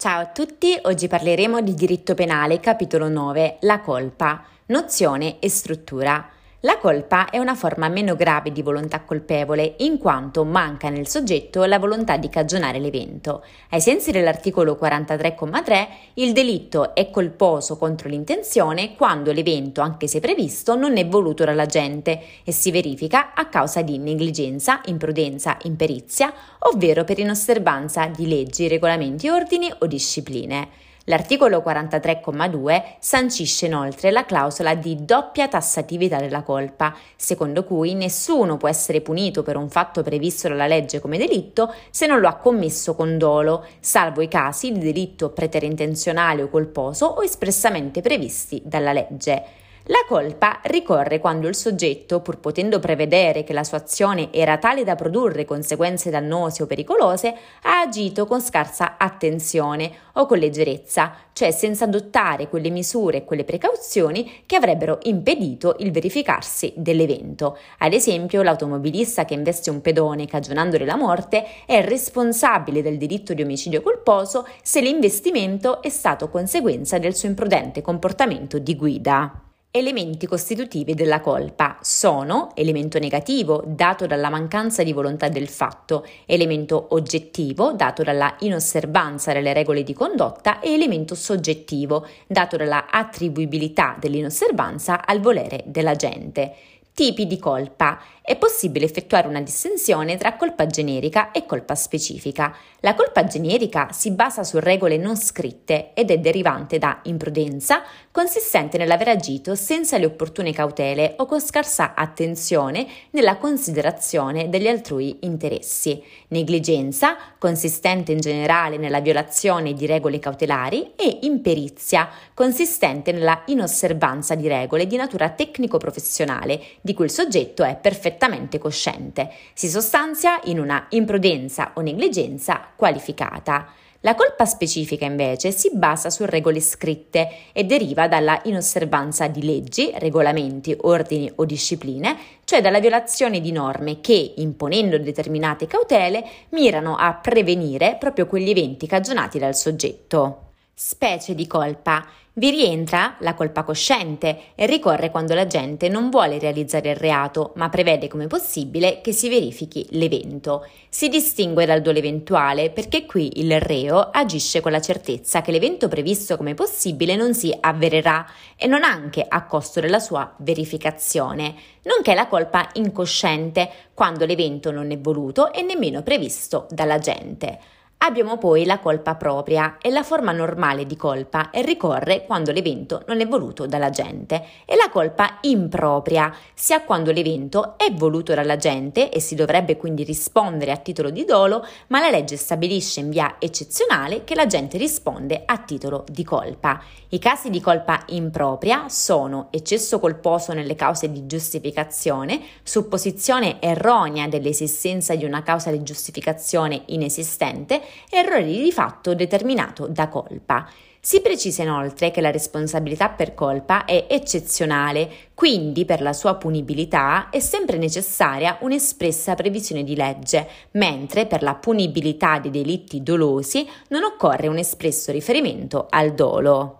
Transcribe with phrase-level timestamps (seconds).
[0.00, 6.24] Ciao a tutti, oggi parleremo di diritto penale, capitolo 9, la colpa, nozione e struttura.
[6.62, 11.62] La colpa è una forma meno grave di volontà colpevole in quanto manca nel soggetto
[11.66, 13.44] la volontà di cagionare l'evento.
[13.70, 20.74] Ai sensi dell'articolo 43,3 il delitto è colposo contro l'intenzione quando l'evento, anche se previsto,
[20.74, 27.20] non è voluto dall'agente e si verifica a causa di negligenza, imprudenza, imperizia, ovvero per
[27.20, 30.87] inosservanza di leggi, regolamenti, ordini o discipline.
[31.08, 38.68] L'articolo 43,2 sancisce inoltre la clausola di doppia tassatività della colpa, secondo cui nessuno può
[38.68, 42.94] essere punito per un fatto previsto dalla legge come delitto se non lo ha commesso
[42.94, 49.67] con dolo, salvo i casi di delitto preterintenzionale o colposo o espressamente previsti dalla legge.
[49.90, 54.84] La colpa ricorre quando il soggetto, pur potendo prevedere che la sua azione era tale
[54.84, 61.50] da produrre conseguenze dannose o pericolose, ha agito con scarsa attenzione o con leggerezza, cioè
[61.52, 67.56] senza adottare quelle misure e quelle precauzioni che avrebbero impedito il verificarsi dell'evento.
[67.78, 73.40] Ad esempio, l'automobilista che investe un pedone cagionandole la morte è responsabile del delitto di
[73.40, 79.44] omicidio colposo se l'investimento è stato conseguenza del suo imprudente comportamento di guida.
[79.70, 86.86] Elementi costitutivi della colpa sono elemento negativo dato dalla mancanza di volontà del fatto, elemento
[86.92, 95.04] oggettivo dato dalla inosservanza delle regole di condotta e elemento soggettivo dato dalla attribuibilità dell'inosservanza
[95.04, 96.54] al volere dell'agente.
[96.94, 98.00] Tipi di colpa.
[98.20, 102.52] È possibile effettuare una distinzione tra colpa generica e colpa specifica.
[102.80, 107.84] La colpa generica si basa su regole non scritte ed è derivante da imprudenza,
[108.18, 115.18] consistente nell'aver agito senza le opportune cautele o con scarsa attenzione nella considerazione degli altrui
[115.20, 116.02] interessi.
[116.26, 124.48] Negligenza, consistente in generale nella violazione di regole cautelari, e imperizia, consistente nella inosservanza di
[124.48, 129.30] regole di natura tecnico-professionale di cui il soggetto è perfettamente cosciente.
[129.54, 133.68] Si sostanzia in una imprudenza o negligenza qualificata.
[134.02, 139.90] La colpa specifica invece si basa su regole scritte e deriva dalla inosservanza di leggi,
[139.96, 147.14] regolamenti, ordini o discipline, cioè dalla violazione di norme che, imponendo determinate cautele, mirano a
[147.14, 150.47] prevenire proprio quegli eventi cagionati dal soggetto.
[150.80, 152.06] Specie di colpa.
[152.34, 157.50] Vi rientra la colpa cosciente e ricorre quando la gente non vuole realizzare il reato,
[157.56, 160.64] ma prevede come possibile che si verifichi l'evento.
[160.88, 165.88] Si distingue dal dolo eventuale perché qui il reo agisce con la certezza che l'evento
[165.88, 168.24] previsto come possibile non si avvererà
[168.54, 174.92] e non anche a costo della sua verificazione, nonché la colpa incosciente quando l'evento non
[174.92, 177.77] è voluto e nemmeno previsto dalla gente.
[178.00, 183.02] Abbiamo poi la colpa propria e la forma normale di colpa e ricorre quando l'evento
[183.08, 188.56] non è voluto dalla gente e la colpa impropria, sia quando l'evento è voluto dalla
[188.56, 193.10] gente e si dovrebbe quindi rispondere a titolo di dolo, ma la legge stabilisce in
[193.10, 196.80] via eccezionale che la gente risponde a titolo di colpa.
[197.08, 205.16] I casi di colpa impropria sono eccesso colposo nelle cause di giustificazione, supposizione erronea dell'esistenza
[205.16, 210.68] di una causa di giustificazione inesistente, errore di fatto determinato da colpa.
[211.00, 217.30] Si precisa inoltre che la responsabilità per colpa è eccezionale, quindi per la sua punibilità
[217.30, 224.02] è sempre necessaria un'espressa previsione di legge, mentre per la punibilità dei delitti dolosi non
[224.04, 226.77] occorre un espresso riferimento al dolo.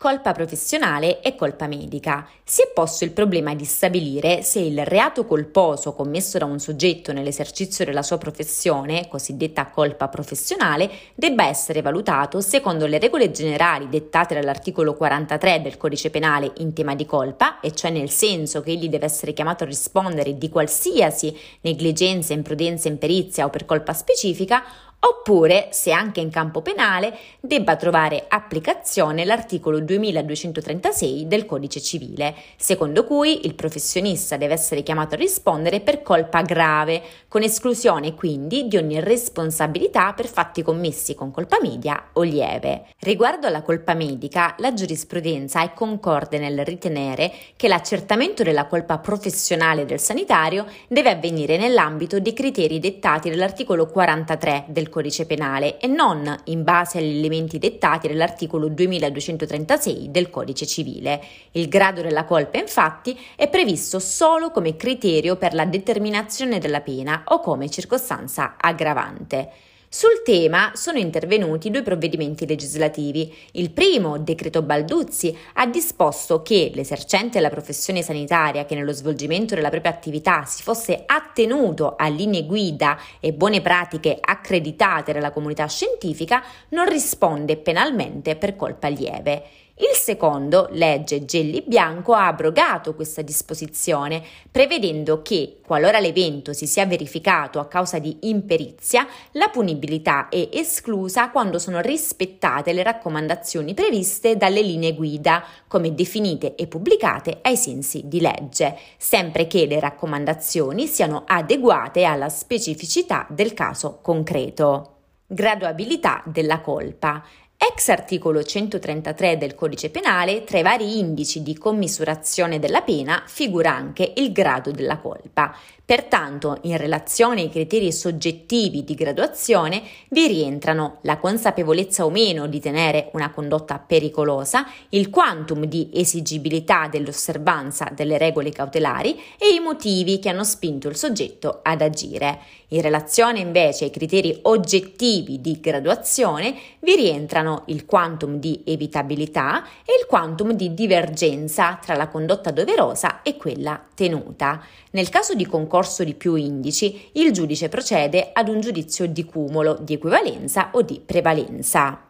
[0.00, 2.24] Colpa professionale e colpa medica.
[2.44, 7.12] Si è posto il problema di stabilire se il reato colposo commesso da un soggetto
[7.12, 14.34] nell'esercizio della sua professione, cosiddetta colpa professionale, debba essere valutato secondo le regole generali dettate
[14.34, 18.88] dall'articolo 43 del codice penale in tema di colpa, e cioè nel senso che egli
[18.88, 24.62] deve essere chiamato a rispondere di qualsiasi negligenza, imprudenza, imperizia o per colpa specifica,
[25.00, 33.04] oppure, se anche in campo penale, debba trovare applicazione l'articolo 2236 del Codice civile, secondo
[33.04, 38.76] cui il professionista deve essere chiamato a rispondere per colpa grave, con esclusione quindi di
[38.76, 42.86] ogni responsabilità per fatti commessi con colpa media o lieve.
[43.00, 49.84] Riguardo alla colpa medica, la giurisprudenza è concorde nel ritenere che l'accertamento della colpa professionale
[49.84, 56.34] del sanitario deve avvenire nell'ambito dei criteri dettati dall'articolo 43 del Codice Penale e non
[56.44, 61.20] in base agli elementi dettati dall'articolo 2236 del Codice Civile.
[61.52, 67.22] Il grado della colpa, infatti, è previsto solo come criterio per la determinazione della pena
[67.26, 69.50] o come circostanza aggravante.
[69.90, 73.34] Sul tema sono intervenuti due provvedimenti legislativi.
[73.52, 79.70] Il primo, decreto Balduzzi, ha disposto che l'esercente la professione sanitaria che nello svolgimento della
[79.70, 86.42] propria attività si fosse attenuto a linee guida e buone pratiche accreditate dalla comunità scientifica
[86.68, 89.42] non risponde penalmente per colpa lieve.
[89.80, 96.84] Il secondo, legge Gelli Bianco, ha abrogato questa disposizione, prevedendo che, qualora l'evento si sia
[96.84, 104.36] verificato a causa di imperizia, la punibilità è esclusa quando sono rispettate le raccomandazioni previste
[104.36, 110.88] dalle linee guida, come definite e pubblicate ai sensi di legge, sempre che le raccomandazioni
[110.88, 114.94] siano adeguate alla specificità del caso concreto.
[115.28, 117.22] Graduabilità della colpa.
[117.60, 123.74] Ex articolo 133 del Codice Penale, tra i vari indici di commisurazione della pena figura
[123.74, 125.52] anche il grado della colpa.
[125.84, 132.60] Pertanto, in relazione ai criteri soggettivi di graduazione vi rientrano la consapevolezza o meno di
[132.60, 140.18] tenere una condotta pericolosa, il quantum di esigibilità dell'osservanza delle regole cautelari e i motivi
[140.18, 142.38] che hanno spinto il soggetto ad agire.
[142.68, 149.92] In relazione invece ai criteri oggettivi di graduazione vi rientrano il quantum di evitabilità e
[150.00, 154.62] il quantum di divergenza tra la condotta doverosa e quella tenuta.
[154.92, 159.78] Nel caso di concorso di più indici, il giudice procede ad un giudizio di cumulo,
[159.80, 162.02] di equivalenza o di prevalenza.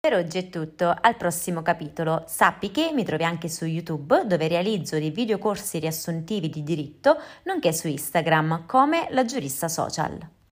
[0.00, 2.22] Per oggi è tutto, al prossimo capitolo.
[2.26, 7.72] Sappi che mi trovi anche su YouTube dove realizzo dei videocorsi riassuntivi di diritto, nonché
[7.72, 10.37] su Instagram come la giurista social.